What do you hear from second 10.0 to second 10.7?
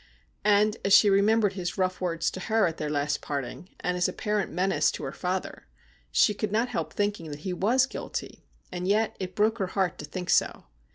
think so.